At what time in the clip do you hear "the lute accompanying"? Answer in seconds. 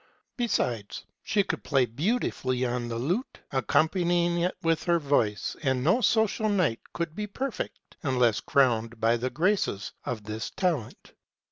2.87-4.39